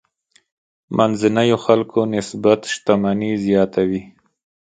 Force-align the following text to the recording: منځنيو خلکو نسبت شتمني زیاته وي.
منځنيو 0.97 1.57
خلکو 1.65 1.99
نسبت 2.13 2.59
شتمني 2.73 3.31
زیاته 3.45 3.81
وي. 3.89 4.01